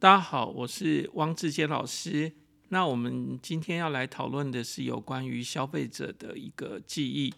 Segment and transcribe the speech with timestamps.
[0.00, 2.32] 大家好，我是汪志坚老师。
[2.70, 7.34] 那我们今天要来讨论的是有关于消费者的一个记忆。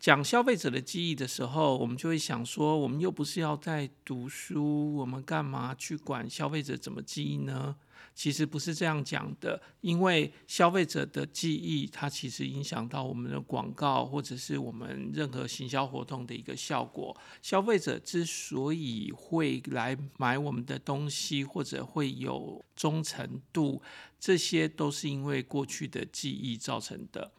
[0.00, 7.76] 讲消费者的记忆的时候，我们就会想说，我们又不是要在读书，我们干嘛去管消费者怎么记忆呢？
[8.14, 17.16] 其实不是这样讲的，因为消费者的记忆，它其实影响到我们的广告或者是我们任何行销活动的一个效果。
[17.42, 23.82] 消费者之所以会来买我们的东西，或者会有忠诚度，
[24.18, 27.32] 这些都是因为过去的记忆造成的。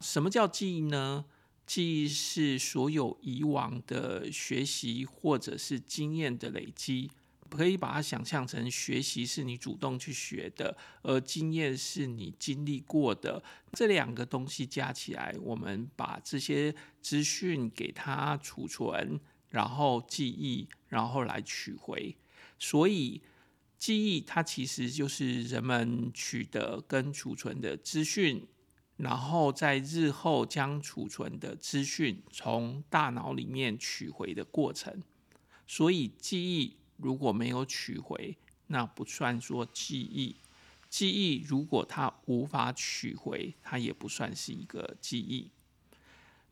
[0.00, 1.24] 什么叫记忆呢？
[1.66, 7.10] 记忆是所有以往的学习或者是经验的累积。
[7.54, 13.42] 可以把它想象成学习是你主动去学的，而经验是你经历过的。
[13.72, 22.16] 这两个东西加起来，我们把这些资讯给它储存，然后记忆，然后来取回。
[22.58, 23.20] 所以，
[23.78, 28.46] 记忆它其实就是人们取得跟储存的资讯，
[28.96, 35.02] 然后在日后将储存的资讯从大脑里面取回的过程。
[35.66, 36.76] 所以，记忆。
[36.96, 38.36] 如果没有取回，
[38.68, 40.36] 那不算说记忆。
[40.88, 45.50] 记忆如果它无法取回，它也不算是一个记忆。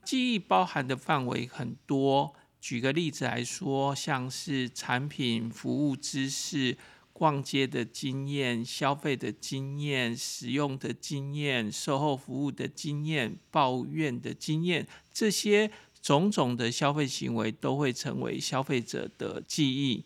[0.04, 6.76] 记忆包含的范围很多，举个例子来说，像是产品、服务知识、
[7.12, 15.70] 逛街的经验、消费的经验、使用的经验、售后服务的经验、抱怨的经验，这些
[16.02, 20.04] 种种的消费行为都会成为消费者的记忆。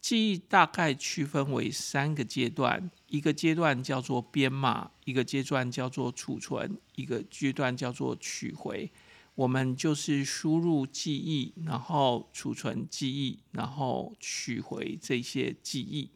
[0.00, 8.90] 记忆大概区分为三个阶段，一个阶段叫做编码，一个阶段叫做储存，一个阶段叫做取回。
[9.34, 16.10] 我们就是输入记忆，然后储存记忆，然后取回这些记忆。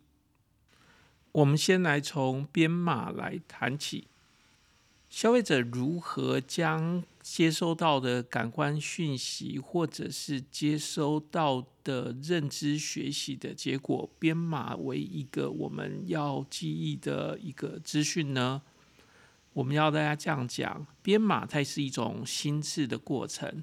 [1.33, 4.09] 我们先来从编码来谈起。
[5.15, 18.61] 消费者如何将接收到的感官讯息，或者是接收到的认知学习的结果，编码为一个我们要记忆的一个资讯呢？
[19.53, 23.63] 我们要大家这样讲，编码它是一种心智的过程，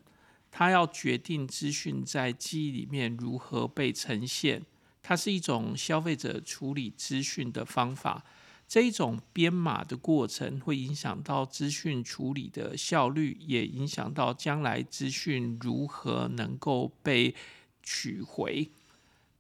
[0.50, 4.64] 它要决定资讯在记忆里面如何被呈现，
[5.04, 8.24] 它是一种消费者处理资讯的方法。
[8.74, 17.36] 这种编码的过程会影响到资讯处理的效率，也影响到将来资讯如何能够被
[17.84, 18.72] 取回。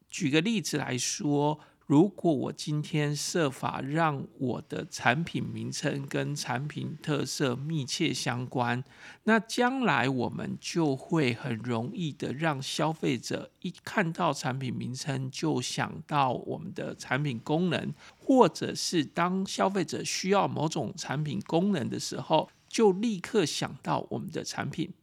[0.09, 1.61] 举个例子来说。
[1.91, 8.81] 如果我今天设法让我的产品名称跟产品特色密切相关，
[9.25, 24.94] 那将来我们就会很容易的让消费者一看到产品名称就想到我们的产品功能，或者是当消费者需要某种产品功能的时候，就立刻想到我们的产品。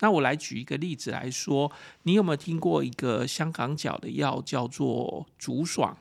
[0.00, 1.70] 那我来举一个例子来说，
[2.02, 5.96] 你有没有听过一个香港脚的药叫做竹爽？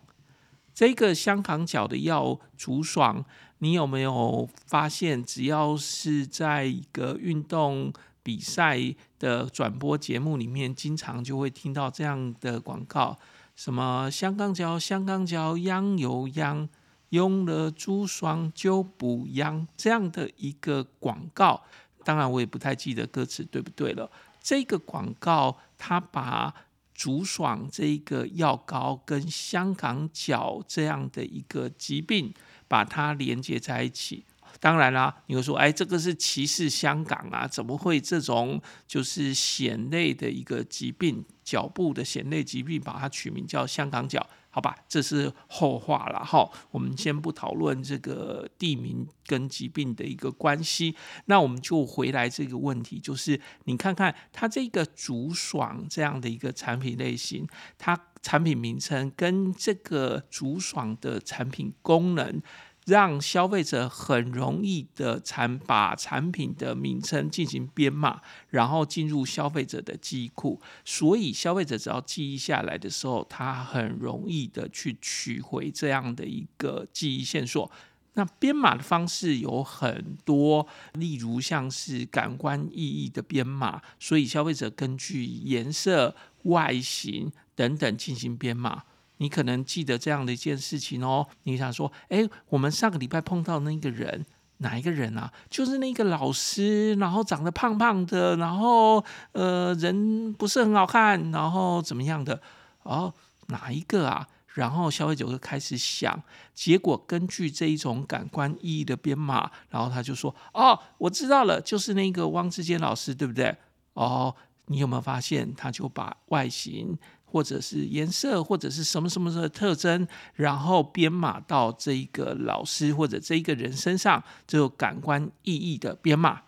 [0.74, 3.24] 这个香港脚的药竹爽，
[3.60, 7.94] 你有没有发现，只要是在一个运动
[8.24, 8.80] 比赛
[9.20, 13.20] 的转播节目里面，经常就会听到这样的广告，
[13.56, 16.68] 什么香港脚、香港脚痒又痒，
[17.10, 21.62] 用了竹爽就不痒，这样的一个广告。
[22.04, 24.10] 当然，我也不太记得歌词对不对了。
[24.42, 26.54] 这个广告，它把
[26.94, 32.34] 竹爽这一个药膏跟香港脚这样的一个疾病，
[32.68, 34.26] 把它连接在一起。
[34.64, 37.46] 当然啦，你会说，哎，这个是歧视香港啊？
[37.46, 44.26] 怎么会这种就是癬类的一个疾病，脚部的癬类疾病，把它取名叫香港脚？
[44.50, 46.50] 好吧，这是后话了哈。
[46.72, 50.96] 我们先不讨论这个地名跟疾病的一个关系，
[51.26, 57.46] 那我们就回来这个问题，就是你看看它这个竹爽这样的一个产品类型，
[57.78, 62.42] 它产品名称跟这个竹爽的产品功能。
[62.86, 70.62] 让消费者很容易的产把产品的名称进行编码，然后进入消费者的记忆库。
[70.84, 77.72] 所以消费者只要记忆下来的时候，他很容易的去取回这样的一个记忆线索。
[78.16, 88.84] 那编码的方式有很多，例如像是感官意义的编码，所以消费者根据颜色、外形等等进行编码。
[89.18, 94.26] 你可能记得这样的一件事情哦，你想说，哎，我们上个礼拜碰到那个人，
[94.58, 95.32] 哪一个人啊？
[95.50, 102.42] 就是那个老师，然后长得胖胖的，然后呃人不是很好看，然后怎么样的？
[102.84, 103.14] 哦，
[103.48, 104.28] 哪一个啊？
[104.54, 106.22] 然后消费者就开始想，
[106.54, 113.56] 结果根据这一种感官意义的编码，然后他就说：“哦，我知道了，就是那个汪志坚老师，对不对？”
[113.94, 114.36] 哦，
[114.68, 116.96] 你有没有发现，他就把外形
[117.34, 126.44] 或者是颜色或者是什么什么的特征，然后编码到这一个老师或者这一个人身上，这个感官意义的编码。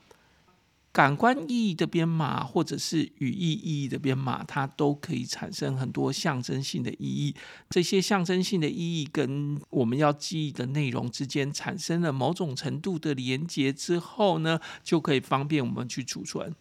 [0.91, 7.35] 感官意义的编码，或者是语义意义的编码，它都可以产生很多象征性的意义。
[7.69, 16.55] 这些象征性的意义跟我们要记忆的内容之间产生了某种程度的连接之后呢，就可以方便我们去储存。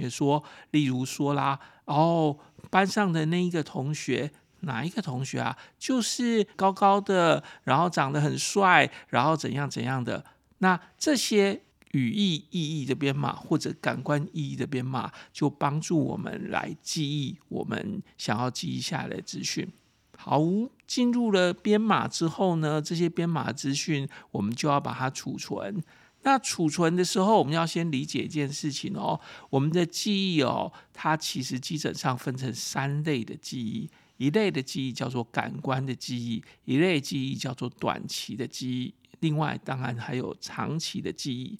[0.00, 2.36] 也说，例如说啦，哦，
[2.70, 5.56] 班上的那一个同学，哪一个同学啊？
[5.78, 10.24] 就是高高的，然后长得很帅，然后怎样怎样的。
[10.58, 11.62] 那这些。
[11.92, 19.68] 语义意义的编码或者感官意义的编码，就帮助我们来记忆我们想要记忆下来的资讯。
[20.16, 20.40] 好，
[20.86, 25.82] 进入了编码之后呢，这些编码资讯我们就要把它储存。
[26.22, 29.18] 那储存的时候，我们要先理解一件事情哦，
[29.48, 33.88] 我们的记忆哦，它其实基本上分成三类的记忆，
[34.18, 41.58] 一类的记忆叫做感官的记忆，一类记忆叫做短期的记忆，另外当然还有长期的记忆。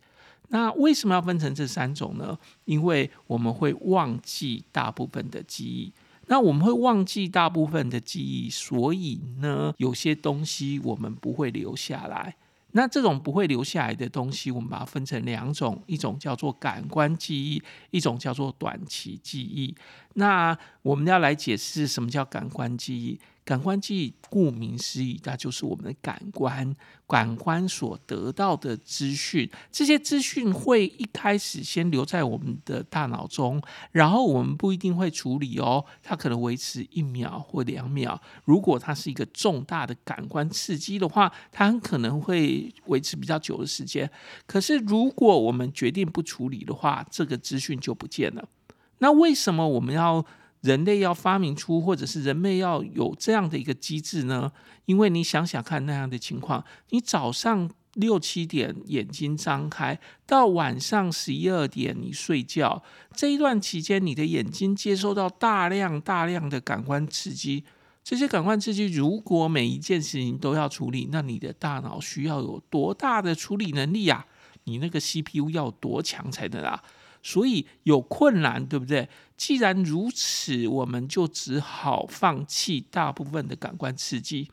[0.49, 2.39] 那为什么要分成这三种呢？
[2.65, 5.93] 因为我们会忘记大部分的记忆。
[6.27, 12.37] 那我们会忘记大部分的记忆，所以呢，有些东西我们不会留下来。
[12.73, 19.75] 那这种不会留下来的东西，我们把它分成两种，一种叫做感官记忆，一种叫做短期记忆。
[20.15, 23.19] 那我们要来解释什么叫感官记忆。
[23.51, 26.73] 感官记忆，顾名思义，那就是我们的感官，
[27.09, 29.51] 感官所得到的资讯。
[29.73, 33.61] 这些资讯会一开始先留在我们的大脑中，
[33.91, 38.23] 然后我们不一定会处理哦，它可能维持一秒或两秒。
[38.45, 44.09] 如果它是一个重大的感官刺激的话，它很可能会维持比较久的时间。
[44.47, 48.49] 可是如果我们决定不处理的话，这个资讯就不见了。
[48.99, 50.25] 那为什么我们要？
[50.61, 54.53] 人类要发明出，或者是人类要有这样的一个机制呢？
[54.85, 62.83] 因为你想想看那样的情况，你早上六七点眼睛张开，到晚上十一二点你睡觉，
[63.15, 67.65] 这一段期间，你的眼睛接收到大量大量的感官刺激，
[68.05, 74.27] 这些感官刺激如果每一件事情都要处理，那你的大脑需要有多大的处理能力啊？
[74.65, 76.83] 你那个 CPU 要多强才能啊？
[77.23, 79.09] 所以有困难，对不对？
[79.37, 84.51] 既然如此，我们就只好放弃大部分的感官刺激。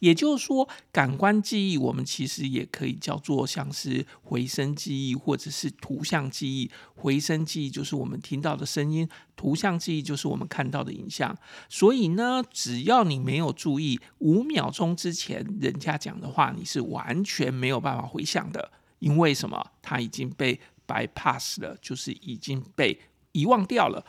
[0.00, 6.70] 也就是说，感官记忆我们其实也可以叫做像是回声记忆，或者是图像记忆。
[6.94, 11.34] 回声记忆就是我们听到的声音，图像记忆就是我们看到的影像。
[11.70, 19.70] 所以呢，只要你没有注意，五秒钟之前人家讲的话，你是完全没有办法回想的，因为什么？
[19.80, 23.00] 它已经被 bypass 了，就是已经被
[23.32, 24.04] 遗忘掉了。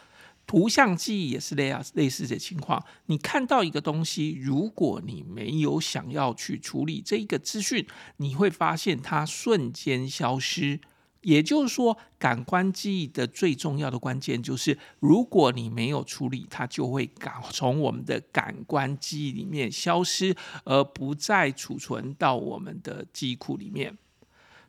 [0.48, 2.84] 图像记忆也是类啊类似的情况。
[3.08, 7.88] 你看到一个东西，如果你没有想要去处理这一个资讯，
[8.18, 10.80] 你会发现它瞬间消失。
[11.22, 17.10] 也就是说，感官记忆的最重要的关键就是，如果你没有处理，它就会
[17.50, 20.36] 从我们的感官记忆里面消失，
[20.66, 23.98] 而不再储存到我们的记忆库里面。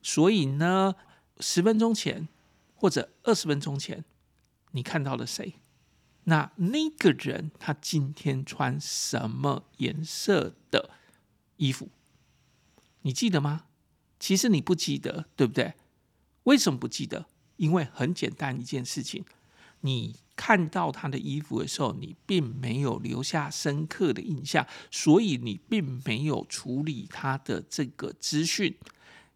[0.00, 0.94] 所以呢，
[1.40, 2.28] 十分钟前
[2.74, 4.04] 或者二十分钟前，
[4.72, 5.54] 你看到了谁？
[6.24, 10.90] 那那个人他今天穿什么颜色的
[11.56, 11.88] 衣服？
[13.02, 13.66] 你记得吗？
[14.18, 15.74] 其实你不记得，对不对？
[16.44, 17.26] 为什么不记得？
[17.56, 19.24] 因为很简单一件事情，
[19.80, 28.76] 你看到他的衣服的时候，你并没有留下深刻的印象，所以你并没有处理他的这个资讯。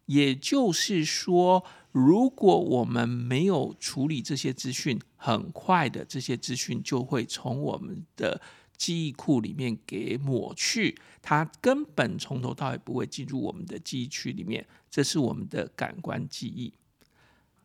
[0.07, 8.41] 也就是说，如果我们没有处理这些资讯，很快的这些资讯就会从我们的
[8.77, 14.65] 记忆库里面给抹去，它根本从头到尾不会进入我们的记忆区里面。
[14.89, 16.73] 这是我们的感官记忆。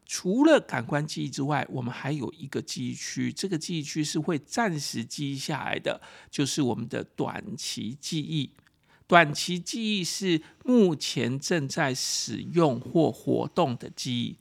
[0.04, 8.50] 除了感官记忆之外，我们还有一个记忆区，这个记忆区是会暂时记忆下来的，就是我们的短期记忆。
[9.06, 14.38] 短期记忆是目前正在使用或活动的记忆。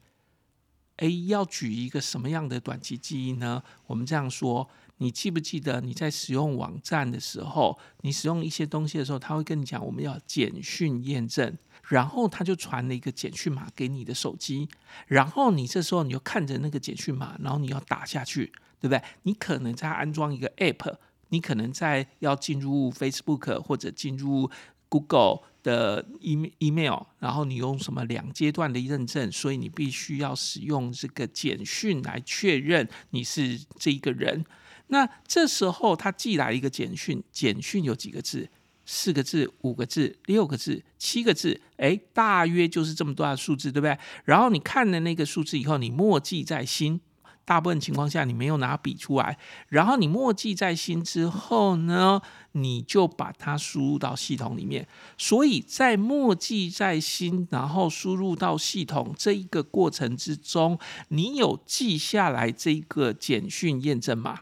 [0.98, 3.62] 诶，要举一个什么样的短期记忆呢？
[3.88, 11.58] 我们这样说，你记不记得你在使用网站的时候，你使用一些东西的时候，他会跟你讲我们要简讯验证，
[11.90, 14.70] 然后他就传了一个简讯码给你的手机，
[15.08, 18.46] 然后你这时候你就看着那个简讯码，然后你要打下去，
[18.80, 19.04] 对不对？
[19.24, 20.96] 你可能在安装一个 app。
[21.30, 24.50] 你可能在要进入 Facebook 或者进入
[24.90, 34.46] Google 的 email，然后你用什么两阶段的认证，所以你必须要使用这个简讯来确认你是这一个人。
[34.88, 38.48] 那这时候他寄来一个简讯，简讯有几个字？
[38.88, 43.98] 四个字、五个字、六个字、七个字，诶，大约就是这么多的数字，对不对？
[44.26, 47.02] 然后你看了那个数字以后，你默记在心。
[47.46, 49.38] 大部分情况下，你没有拿笔出来，
[49.70, 52.20] 然后你默记在心之后呢，
[52.54, 54.88] 你就把它输入到系统里面。
[55.16, 64.40] 所以在默记在心，然后输入到系统这一个过程之中，你有记下来这个简讯验证码。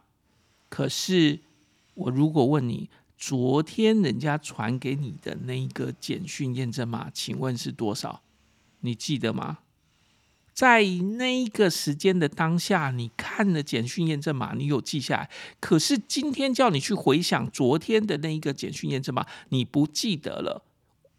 [0.69, 1.41] 可是
[1.95, 8.21] 我如果问你，昨天人家传给你的那一个简讯验证码，请问是多少？
[8.79, 9.59] 你记得吗？
[10.53, 10.83] 在
[11.17, 15.29] 那一个时间的当下，你看了简讯验证码，你有记下来。
[15.59, 20.63] 可是今天叫你去回想昨天的那一个简讯验证码，你不记得了。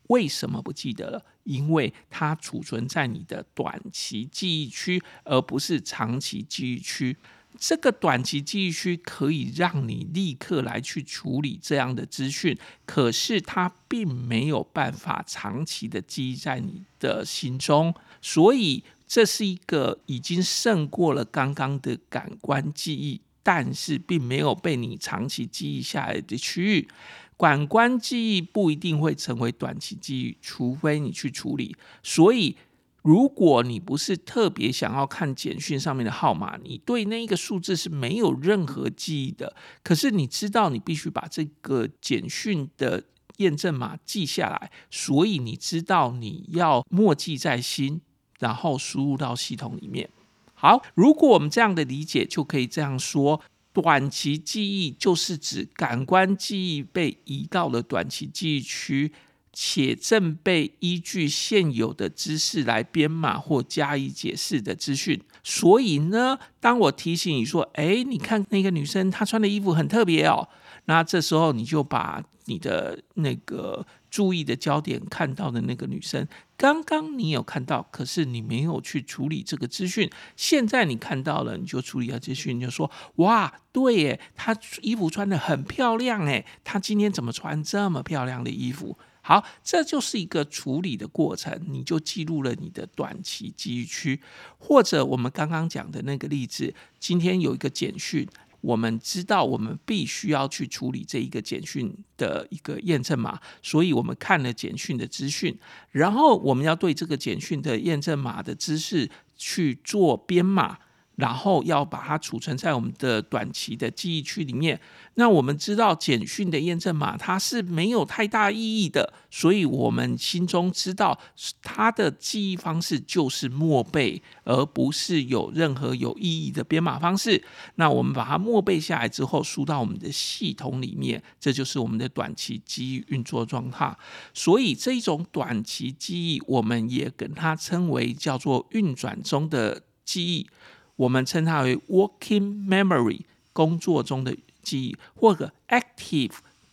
[0.08, 1.24] 为什么不记得了？
[1.42, 7.16] 因为它储存在你的短期记忆区，而不是长期记忆区。
[7.58, 18.84] 这个短期记忆区可以让你立刻来去处理这样的资讯，可是它并没有办法长期的记忆在你的心中，所以。
[19.06, 26.88] 这是一个已经胜过了刚刚的感官记忆，但是并没有被你长期记忆下来的区域。
[27.36, 31.76] 感官记忆不一定会成为短期记忆，除非你去处理。
[32.02, 32.56] 所以，
[33.02, 39.54] 如果你不是特别想要看简讯上面的号码，你对那一个数字是没有任何记忆的。
[39.82, 43.02] 可是你知道，你必须把这个简讯的
[43.38, 48.00] 验证码记下来，所以你知道你要默记在心。
[48.44, 50.06] 然后输入到系统里面。
[50.52, 53.40] 好，如果我们这样的理解，就可以这样说：
[53.72, 59.10] 短期记忆就是指感官记忆被移到了短期记忆区，
[59.52, 65.18] 且正被依据现有的知识来编码或加以解释的资讯。
[65.42, 70.48] 所以呢，当我提醒你说：“哎，你看那个女生她穿的衣服很特别哦。”
[70.86, 80.08] 那这时候你就把你的那个注意的焦点看到的那个女生，刚刚你有看到，可是你没有去处理这个资讯。
[80.36, 88.96] 现在你看到了，你就处理了资讯，你就说：哇，对耶，她衣服穿得很漂亮诶，她今天怎么穿这么漂亮的衣服？
[89.20, 94.20] 好，这就是一个处理的过程，你就记录了你的短期记忆区，
[94.58, 98.28] 或者我们刚刚讲的那个例子，今天有一个简讯。
[98.64, 105.54] 我们知道，我们必须要去处理这一个简讯的一个验证码，所以我们看了简讯的资讯，
[105.90, 110.78] 然后我们要对这个简讯的验证码的知识去做编码。
[111.16, 114.80] 然后要把它储存在我们的短期的记忆区里面。
[115.16, 121.16] 那我们知道简讯的验证码它是没有太大意义的，所以我们心中知道
[121.62, 127.44] 它的记忆方式就是默背，而不是有任何有意义的编码方式。
[127.76, 133.96] 那我们把它默背下来之后，输到我们的系统里面，这就是我们的短期记忆运作状态。
[134.32, 140.48] 所以这一种短期记忆，我们也跟它称为叫做运转中的记忆。
[140.96, 143.20] 我们称它为 working memory，
[143.52, 146.32] 工作中的记忆，或者 active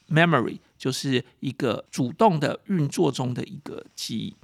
[0.09, 4.35] memory，就是一个主动的运作中的一个记忆。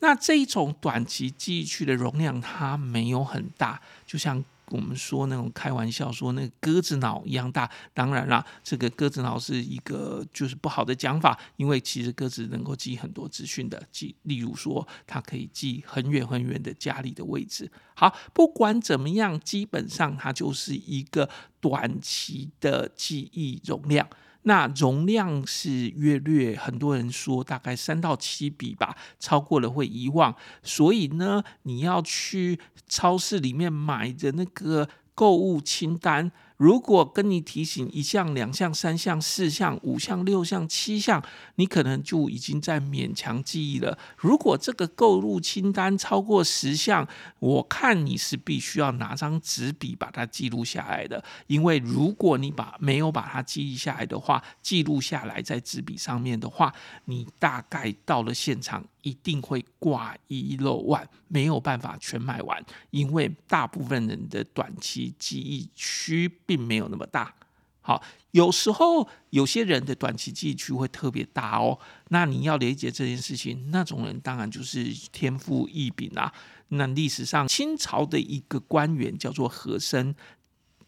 [0.00, 4.44] 那这一种短期记忆区的容量，它没有很大，就像。
[4.70, 17.70] 我们说那种开玩笑说那个鸽子脑一样大，当然啦，这个鸽子脑是一个就是不好的讲法，因为其实鸽子能够记很多资讯的，记例如说它可以记很远很远的家里的位置。
[17.94, 21.28] 好，不管怎么样，基本上它就是一个
[21.60, 24.08] 短期的记忆容量。
[24.42, 30.34] 那容量是约略，很多人说大概三到七笔吧，超过了会遗忘。
[30.62, 36.32] 所以呢，你要去超市里面买的那个购物清单。
[36.60, 41.24] 如果跟你提醒一项、两项、三项、四项、五项、六项、七项，
[41.54, 43.98] 你可能就已经在勉强记忆了。
[44.18, 51.24] 如果这个购入清单超过十项，我看你是必须要拿张纸笔把它记录下来的。
[51.46, 56.74] 因为如果你把没有把它记忆下来的话，记录下来在纸笔上面的话，
[57.06, 58.84] 你大概到了现场。
[59.02, 67.32] 一定会挂一漏万，没有办法全买完，因为大部分人的短期记忆区并没有那么大。
[67.80, 68.02] 好，
[68.32, 71.78] 有时候有些人的短期记忆区会特别大哦。
[72.08, 76.32] 那你要理解这件事情，那种人当然就是天赋异禀啊。
[76.70, 80.12] 那历史上清朝的一个官员叫做和珅。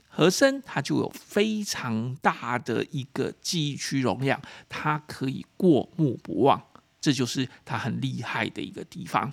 [0.09, 6.61] 和珅他就有非常大的一个记忆区容量，他可以过目不忘，
[7.01, 9.33] 这就是他很厉害的一个地方。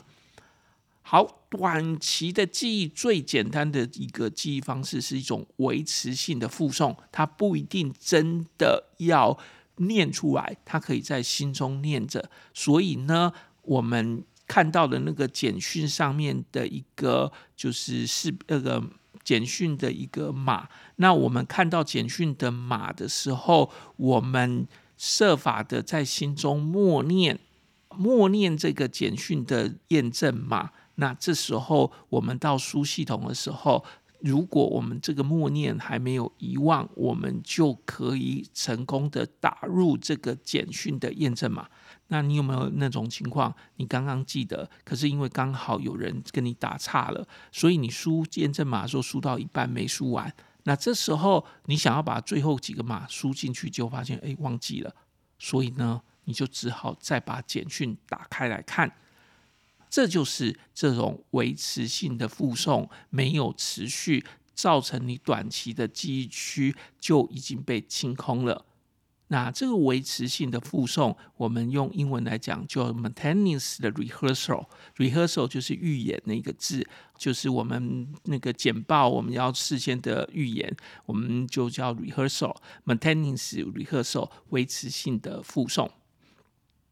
[1.11, 9.35] 好，短期的记忆最简单的一个记忆方式是一种维持性的复诵，它不一定真的要
[9.77, 12.29] 念出来，它可以在心中念着。
[12.53, 18.79] 所以呢，我们看到的那个简讯上面的一个就是是那个
[19.23, 27.39] 简讯的一个码，那我们看到简讯的码的时候，我们设法的在心中默念，
[27.97, 30.69] 默念这个简讯的验证码。
[30.99, 33.83] 那这时候我们到输系统的时候，
[34.19, 41.69] 如果我们这个默念还没有遗忘，我们就可以成功的打入这个简讯的验证码。
[42.07, 43.55] 那你有没有那种情况？
[43.77, 50.33] 你刚刚记得，可是因为刚好有人跟你打岔了，所以你输验证码的时候输到一半没输完。
[50.63, 54.93] 那这时候你想要把最后几个码输进去，就发现诶忘记了，
[55.37, 58.91] 所以呢，你就只好再把简讯打开来看。
[59.89, 68.65] 这就是这种维持性的复诵没有持续，造成你短期的记忆区就已经被清空了。
[69.31, 74.65] 那这个维持性的复诵，我们用英文来讲叫 maintenance 的 rehearsal。
[74.97, 76.83] rehearsal 就是预演那个字，
[77.15, 82.55] 就是我们那个简报我们要事先的预演，我们就叫 rehearsal。
[82.85, 85.91] maintenance rehearsal 维持性的复诵，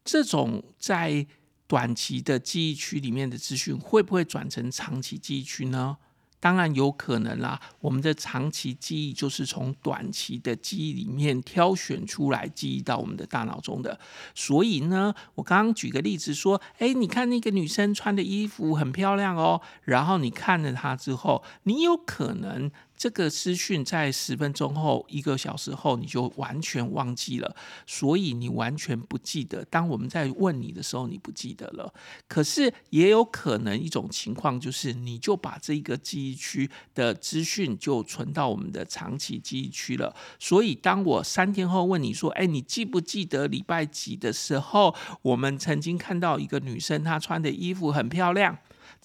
[0.04, 1.26] 这种在
[1.68, 5.98] 短期的记忆区里面的资讯会不会转成长期记忆区呢？
[6.40, 7.60] 当然有可能啦。
[7.80, 13.98] 我们的长期记忆就是从短期的记忆里面挑选出来记忆到我们的大脑中的。
[14.34, 22.70] 所以呢，我刚刚举个例子说，哎，你看那个女生穿的衣服很漂亮哦，然后你看了她之后，你有可能。
[22.98, 27.54] 这个资讯在十分钟后、一个小时后，你就完全忘记了，
[27.86, 29.64] 所以你完全不记得。
[29.66, 31.94] 当我们在问你的时候，你不记得了。
[32.26, 40.12] 可是也有可能一种情况，就是你就把这个记忆区的资讯就存到我们的长期记忆区了。
[40.40, 44.92] 所以当我三天后问你说：“哎，你记不记得礼拜几的时候，
[45.22, 48.58] 我们曾经看到一个女生，她穿的衣服很漂亮？”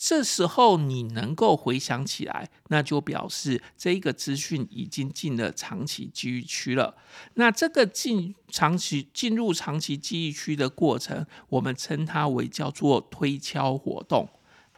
[0.05, 6.97] 这时候你能够回想起来，那就表示这个资讯已经进了长期记忆区了。
[7.35, 14.27] 那这个进长期进入长期记忆区的过程，我们称它为叫做推敲活动。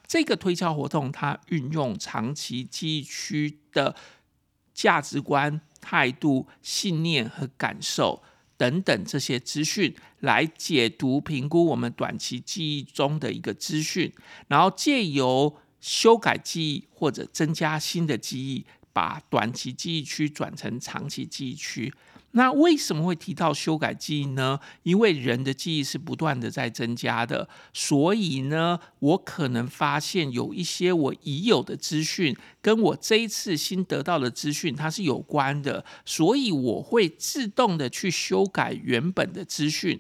[0.06, 3.96] 这个推敲活动，它运用长期记忆区的
[4.76, 8.22] 价值观、态度、信念和感受。
[8.58, 14.12] 等等这些资讯来解读、评估我们短期记忆中的一个资讯，
[14.48, 18.66] 然后借由修改记忆或者增加新的记忆，
[18.96, 21.94] 把短期记忆区转成长期记忆区。
[22.32, 24.60] 那为什么会提到修改记忆呢？
[24.84, 40.00] 因为人的记忆是不断的在增加的，所以呢，我可能发现有一些我已有的资讯跟我这一次新得到的资讯它是有关的，所以我会自动的去修改原本的资讯。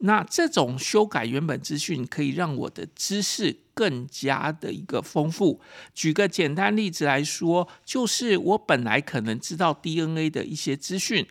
[0.00, 5.60] 那这种修改原本资讯可以让我的知识更加的一个丰富。
[5.94, 11.26] 举个简单例子来说，就是我本来可能知道 DNA 的一些资讯。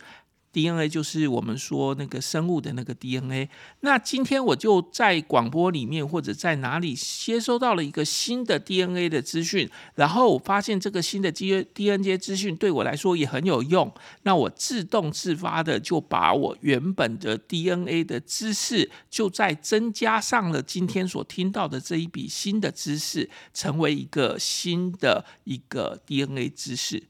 [0.52, 3.50] DNA 就是我们说那个生物的那个 DNA。
[3.82, 13.94] 那今天我就在广播里面或者在哪里接收到了一个新的 DNA 的资讯，然后我发现这个新的 DNA 资讯对我来说也很有用。
[14.24, 27.04] 那我自动自发的就把我原本的 DNA 的知识，就再增加上了今天所听到的这一笔新的知识，成为一个新的一个 DNA 知识。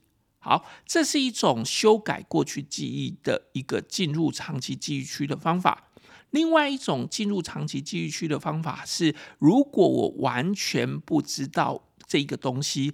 [0.49, 5.91] 好，这是一种修改过去记忆的一个进入长期记忆区的方法。
[6.31, 12.91] 另外一种进入长期记忆区的方法是，如果我完全不知道这个东西，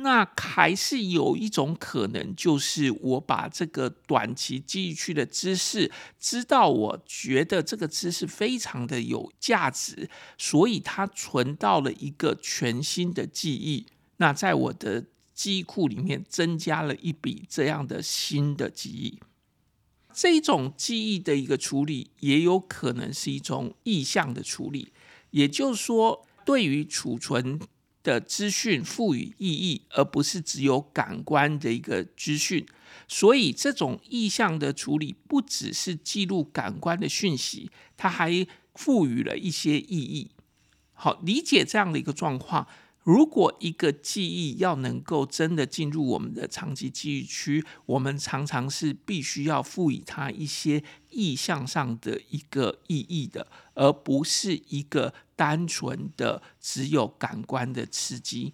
[0.00, 13.86] 那还是有一种可能，就是我把这个短期记忆区的知识知道，我觉得这个知识非常的有价值，所以它存到了一个全新的记忆。
[14.18, 15.04] 那在我的
[15.38, 19.20] 记忆库里面增加了一笔这样的新的记忆，
[20.12, 24.92] 这种记忆的一个处理也有可能是一种意向的处理，
[25.30, 27.60] 也就是说，对于储存
[28.02, 32.66] 的资讯赋予意义，而不是只有感官的一个资讯。
[33.06, 40.32] 所以，这种意向的处理不只是记录感官的讯息，它还赋予了一些意义。
[40.94, 42.66] 好，理解这样的一个状况。
[43.08, 58.52] 如果一个记忆要能够真的进入我们的长期记忆区，我们常常是必须要赋予它一些意象上的一个意义的，而不是一个单纯的只有感官的刺激。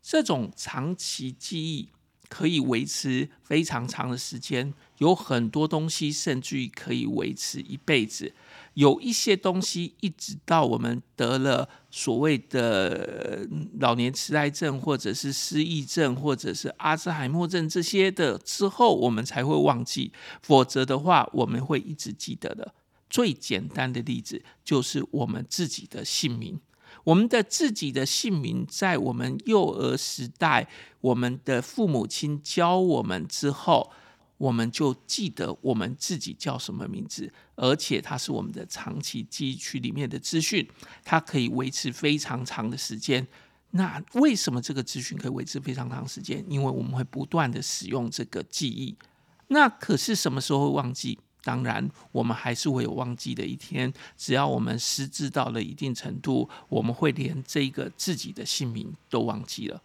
[0.00, 1.90] 这种长期记忆
[2.30, 8.32] 可以维持非常长的时间，有很多东西甚至于可以维持一辈子。
[8.78, 13.44] 有一些东西，一直到我们得了所谓的
[13.80, 20.12] 老年痴呆症，或者是失忆症，或者是阿兹海默症这些的之后，我们才会忘记。
[20.42, 22.72] 否则的话，我们会一直记得的。
[23.10, 26.60] 最简单的例子就是我们自己的姓名。
[27.02, 30.68] 我们的自己的姓名，在我们幼儿时代，
[31.00, 33.90] 我们的父母亲教我们之后。
[34.38, 40.66] 我们就记得我们自己叫什么名字，而且它是我们的长期记忆区里面的资讯，
[41.04, 43.26] 它可以维持非常长的时间。
[43.72, 46.42] 那为什么这个资讯可以维持非常长时间？
[46.48, 48.96] 因为我们会不断的使用这个记忆。
[49.48, 51.18] 那可是什么时候会忘记？
[51.44, 53.90] 当然，我们还是会有忘记的一天。
[54.16, 59.82] 只要我们失智到了一定程度，我们会连这个自己的姓名都忘记了。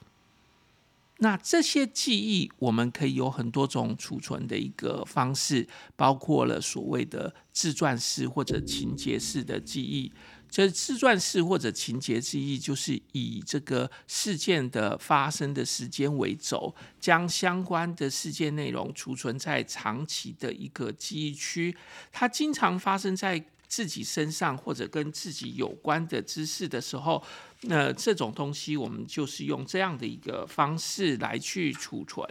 [1.24, 10.12] 那这些记忆，我们可以有很多种储存的一个方式，包括了所谓的自传式或者情节式的记忆。
[10.50, 21.76] 这自传式或者情节记忆，就是以这个事件的发生的时间为轴，将相关的事件内容储存在长期的一个记忆区。
[22.12, 27.24] 它经常发生在自己身上或者跟自己有关的知识的时候，
[27.62, 32.24] 那这种东西我们就是用这样的一个方式来去储存。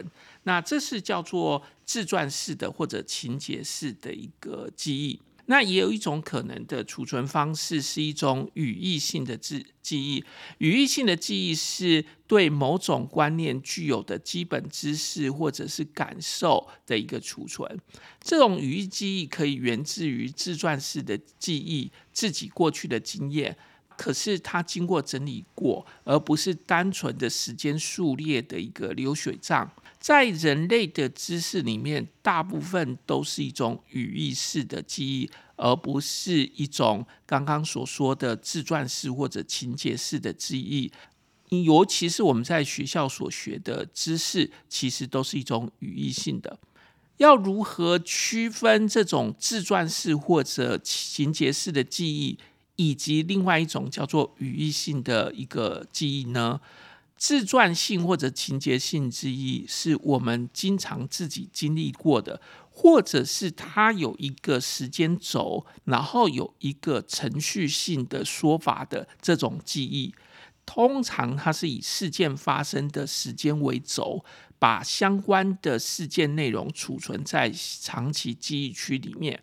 [0.43, 5.19] 那这是叫做自传式的或者情节式的一个记忆。
[5.45, 10.23] 那也有一种可能的储存方式，是一种语义性的记记忆。
[10.59, 17.77] 语义性的记忆是对某种观念具有的基本知识或者是感受的一个储存。
[18.21, 23.57] 这种语义记忆可以源自于自传式的记忆，自己过去的经验，
[23.97, 29.69] 可是它经过整理过，而不是单纯的时间数列的一个流水账。
[30.03, 40.91] 在人类的知识里面，大部分都是一种语义式的记忆，而不是一种刚刚所说的自传式或者情节式的记忆。
[41.63, 46.59] 尤其是我们在学校所学的知识，其实都是一种语义性的。
[47.15, 52.37] 要如何区分这种自传式或者情节式的记忆，
[52.75, 56.59] 以及另外一种叫做语义性的一个记忆呢？
[57.15, 70.13] 自传性或者情节性记忆是我们经常自己经历过的，或者是它有一个时间轴，然后有一个程序性的说法的这种记忆。
[70.65, 74.23] 通常它是以事件发生的时间为轴，
[74.59, 79.41] 把相关的事件内容储存在长期记忆区里面。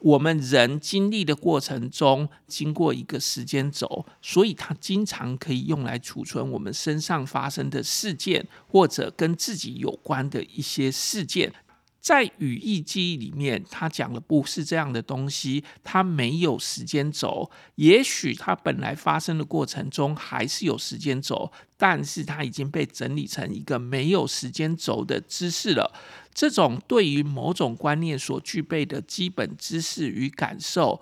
[0.00, 11.52] 我们人经历的过程中，经过一个时间轴，所以它经常可以用来储存我们身上发生的事件，或者跟自己有关的一些事件。
[12.00, 17.50] 在语义记忆里面，它讲的不是这样的东西，它没有时间轴。
[17.74, 25.92] 也许它本来发生的过程中还是有时间轴，但是它已经被整理成一个没有时间轴的知识了。
[26.38, 31.00] 这种对于某种观念所具备的基本知识与感受，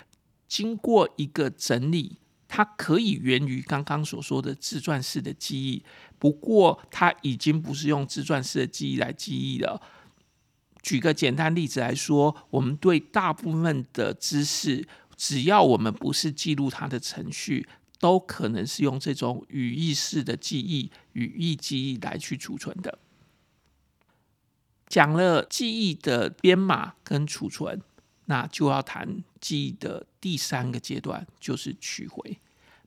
[0.48, 2.16] 经过一个整理，
[2.48, 5.82] 它可以源于刚刚所说的自传式的记忆。
[6.18, 9.82] 不过，它已经不是用自传式的记忆来记忆了。
[10.80, 17.68] 举个简单例子来说，我们对大部分的知识，只要我们不是记录它的程序，
[18.00, 22.98] 都可能是用这种语义式的记忆、语义记忆来去储存的。
[24.88, 27.82] 讲了记忆的编码跟储存，
[28.26, 32.38] 那就要谈记忆的第三个阶段，就是取回。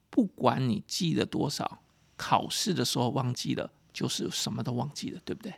[0.10, 1.82] 不管你记了多少，
[2.16, 5.54] 考试的时候忘记了，就是什么都忘记了，对不对？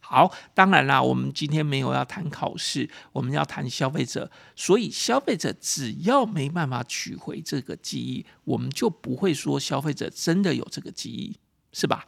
[0.00, 4.30] 好，当然啦，我们今天没有要谈考试，我们要谈消费者。
[4.54, 11.36] 所以，消费者只要没办法取回这个记忆，我们就不会说消费者真的有这个记忆，
[11.72, 12.06] 是吧？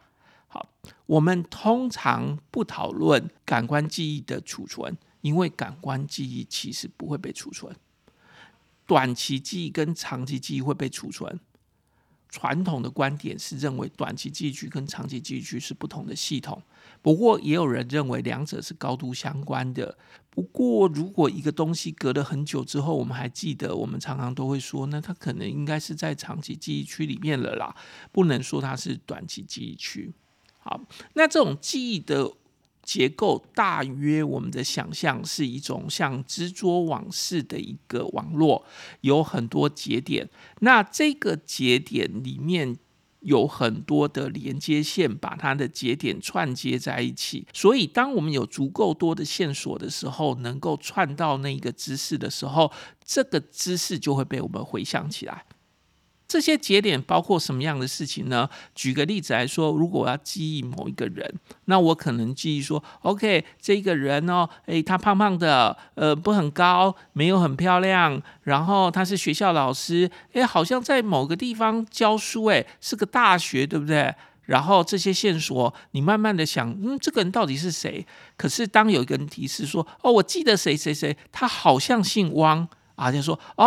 [0.49, 0.69] 好，
[1.07, 7.77] 我们通常不讨论感官记忆的储存，因为感官记忆其实不会被储存。
[8.87, 11.39] 短期记忆跟长期记忆会被储存。
[12.31, 16.63] 传统的观点是认为短期记忆区跟长期记忆区是不同的系统，
[17.01, 19.97] 不过也有人认为两者是高度相关的。
[20.29, 27.75] 不过，如果一个东西隔了很久之后，我们还记得，我们常常都会说，那它可能应该是在长期记忆区里面了啦，
[28.13, 30.13] 不能说它是短期记忆区。
[30.69, 30.79] 好，
[31.15, 32.31] 那这种记忆的
[32.83, 38.63] 结构，大约我们的想象是一种像蜘蛛网式的一个网络，
[39.01, 40.29] 有很多节点。
[40.61, 42.77] 那这个节点里面。
[43.23, 52.71] 有很多的连接线把它的节点串接在一起，所以当我们有足够多的线索的时候，能够串到那个知识的时候，
[53.05, 55.45] 这个知识就会被我们回想起来。
[56.29, 58.47] 这些节点包括什么样的事情呢？
[58.75, 74.15] 举个例子来说，如果我要记忆某一个人，那我可能记忆说，OK，这个人哦，诶，他胖胖的，呃，不很高，没有很漂亮，然后他是学校老师，诶，好像在某个地方教书，诶，是个大学，对不对？
[74.43, 78.07] 然后这些线索，你慢慢的想，嗯，这个人到底是谁？
[78.37, 82.69] 可是当有一个人提示说，哦，我记得谁谁谁，他好像姓汪。
[82.99, 83.65] 啊，就说哦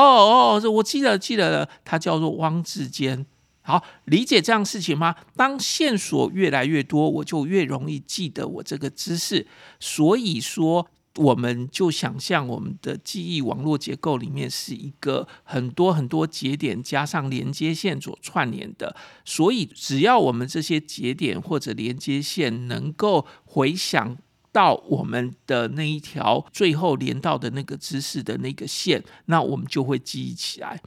[0.61, 3.25] 哦，我记得记得了，他叫做汪志坚。
[3.61, 5.15] 好，理解这样事情吗？
[5.37, 9.47] 当线索越来越多，我就越容易记得我这个知识。
[9.79, 18.93] 所以说，我们就想象我们的记忆网络结构里面是一个很多很多节点加上连接线所串联的。
[19.23, 24.17] 所以，只要我们这些节点或者连接线能够回想。
[24.51, 30.81] 到我们的那一条最后连到的那个知识的那个线，那我们就会记忆起来。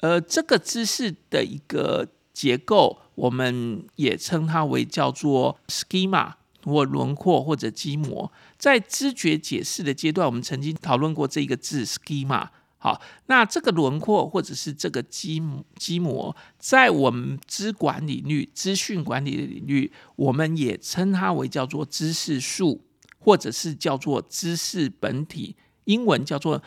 [0.00, 8.30] 呃，这个姿势的一个结构，我们也称它为叫做 schema 或轮廓或者基模。
[8.56, 12.48] 在知觉解释的阶段，我们曾经讨论过这个字 schema。
[12.80, 15.42] 好，那这个轮廓或者是这个基
[15.76, 22.80] 基模，在我们资管领域、资讯管理的领域，我们也称它为叫做知识树，
[23.18, 26.62] 或者是叫做知识本体，英文叫做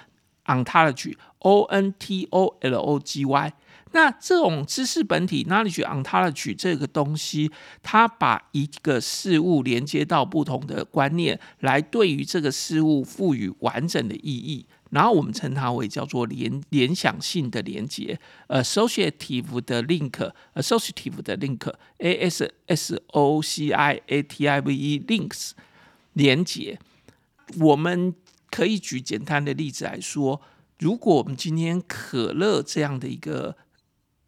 [0.46, 3.54] ontology，O N T O L O G Y。
[3.94, 7.50] 那这种知识本体 knowledge ontology 这个东西，
[7.82, 14.66] 它把一个事物连接到不同的观念，来对于这个事物赋予完整的意义。
[14.92, 25.52] 然后我们称它为叫做联联想性的连接，associative 的 link，associative 的 link，a s s o c i a t i v e links
[26.14, 26.80] 连接。
[27.60, 28.14] 我们
[28.50, 30.42] 可以举简单的例子来说，
[30.80, 33.56] 如果我们今天可乐这样的一个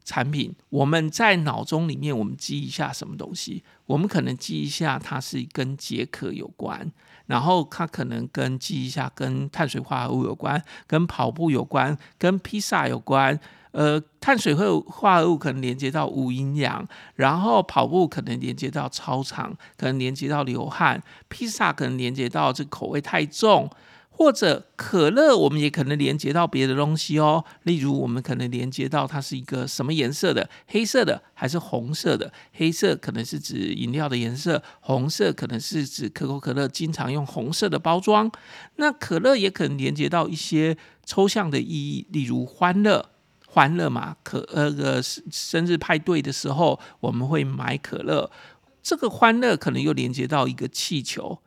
[0.05, 3.63] 产品，我们在脑中里面，我们记一下什么东西？
[3.85, 6.91] 我们可能记一下它是跟解渴有关。
[7.25, 13.39] 然后它可能跟记一下，跟碳水化合物有关，跟跑步有关，跟披萨有关。
[13.71, 23.67] 呃，碳水化合物可能连接到无营养，然后跑步可能连接到操场，可能连接到流汗，披萨可能连接到这口味太重。
[24.15, 27.43] 或者可乐，我们也可能连接到别的东西哦。
[27.63, 30.47] 例如，我们可能连接到它是一个什么颜色的？
[30.67, 32.31] 黑色的还是红色的？
[32.53, 38.31] 黑色可能是指饮料的颜色，红色可能是指可口可乐经常用红色的包装。
[38.75, 43.09] 那可乐也可能连接到一些抽象的意义，例如欢乐，
[43.47, 44.15] 欢乐嘛。
[44.21, 48.29] 可呃个生日派对的时候，我们会买可乐。
[48.83, 51.39] 这个欢乐可能又连接到一个气球。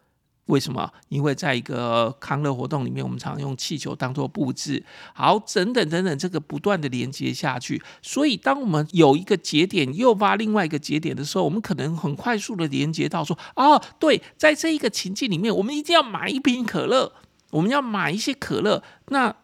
[0.47, 0.89] 为什么？
[1.09, 4.85] 因为在一个康乐活动里面，我们常用气球当做布置。
[5.13, 7.83] 好，等等等等，这个不断的连接下去。
[8.01, 17.13] 所以，当我们有一个节点诱发另外一个节点的时候，我们可能很快速的连接到说：哦，对，在这一个情境里面，我们一定要买一瓶可乐，
[17.51, 18.83] 我们要买一些可乐。
[19.09, 19.35] 那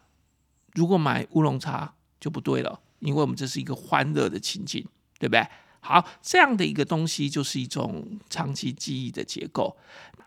[0.73, 4.87] 如果买乌龙茶就不对了，因为我们这是一个欢乐的情境，
[5.19, 5.45] 对不对？
[5.85, 9.75] 好，这样的一个东西就是一种长期记忆的结构。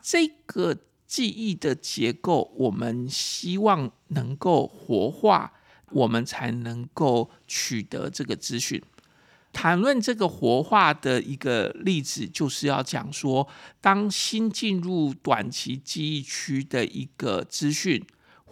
[0.09, 5.53] 这个记忆的结构，我们希望能够活化，
[5.90, 8.81] 我们才能够取得这个资讯。
[9.53, 13.49] 谈论这个活化的一个例子，就是要讲说，
[13.81, 18.01] 当新进入短期记忆区的一个资讯。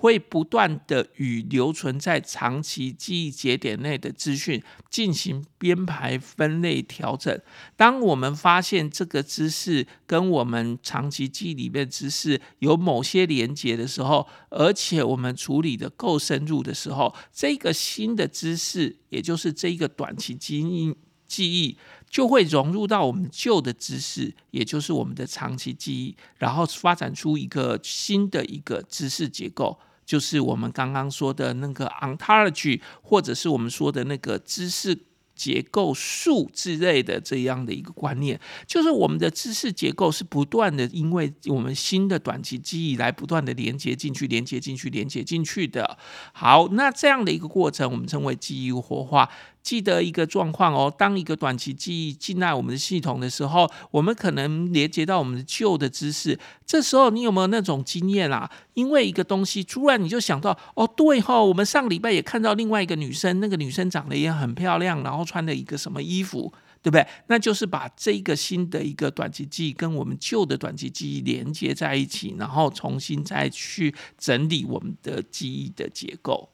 [0.05, 7.41] 会不断的与留存在长期记忆节点内的资讯进行编排、分类、调整。
[7.75, 20.95] 当我们发现这个知识跟我们长期记忆里面知识有某些连结的时候，而且我们处理的够深入的时候，这个新的知识，也就是这一个短期记忆
[21.27, 21.79] 记忆，
[22.11, 29.81] 就会融入到我们旧的知识，也就是我们的长期记忆，然后发展出一个新的一个知识结构。
[30.05, 34.99] 就是我们刚刚说的那个 ontology，或者是我们说的那个知识
[35.35, 45.99] 结构树之类的这样的一个观念，就是我们的知识结构是不断的，因为我们新的短期记忆来不断的连接进去、连接进去、连接进去的。
[46.33, 49.29] 好，那这样的一个过程，我们称为记忆活化。
[49.65, 56.39] 记得一个状况哦，当一个短期记忆进来我们的系统的时候，我们可能连接到我们的旧的知识。
[56.67, 58.49] 这时候你有没有那种经验啊？
[58.75, 67.07] 因为一个东西，突然你就想到，哦，对哈、我们上礼拜也看到另外一个女生，那个女生长得也很漂亮，然后穿了一个什么衣服，对不对？
[67.29, 76.51] 那就是把这个新的一个短期记忆跟我们旧的短期记忆连接在一起，然后重新再去整理我们的记忆的结构。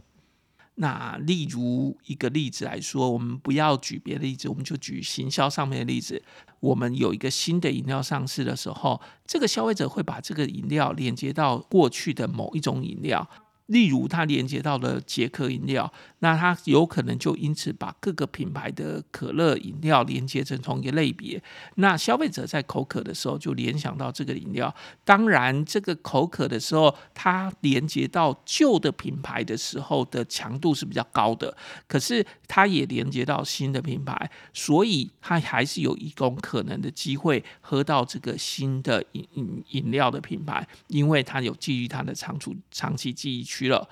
[0.76, 6.22] 那例如一个例子来说，我们不要举别的例子，我们就举行销上面的例子。
[6.60, 13.28] 我们有一个新的饮料上市的时候，这个消费者会把这个饮料连接到过去的某一种饮料。
[13.70, 21.40] 例如，它连接到了捷克饮料，那它有可能就因此把各个品牌的可乐饮料连接成同一个类别。
[21.76, 24.74] 那消费者在口渴的时候就联想到这个饮料。
[25.04, 31.56] 当然，这个口渴的时候，它连接到旧的品牌的时候的强度是比较高的。
[31.86, 43.59] 可是，它也连接到新的品牌，所以它还是有一种可能的机会喝到这个新的饮饮饮料的品牌，因为它有基于它的长处长期记忆区。
[43.68, 43.88] 了，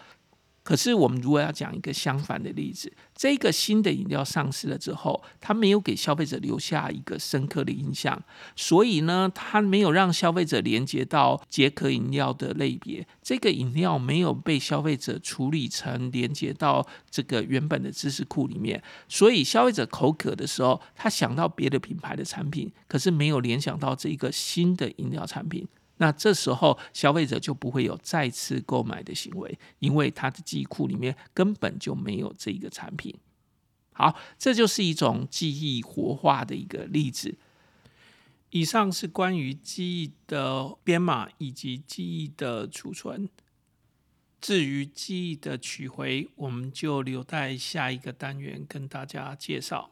[0.63, 8.23] 可是我们如果要讲一个相反的例子，这个新的饮料上市了之后，它没有给消费者留下一个深刻的印象，
[8.55, 25.67] 所以呢，它没有让消费者连接到捷克饮料的类别，这个饮料没有被消费者处理成连接到这个原本的知识库里面，所以消费者口渴的时候，他想到别的品牌的产品，可是没有联想到这个新的饮料产品。
[25.99, 33.15] 那这时候消费者就不会有再次购买的行为，因为他的记忆库里面根本就没有这个产品。
[33.93, 37.37] 好，这就是一种记忆活化的一个例子。
[38.51, 43.29] 以上是关于记忆的编码以及记忆的储存。
[44.41, 49.91] 至于记忆的取回，我们就留待下一个单元跟大家介绍。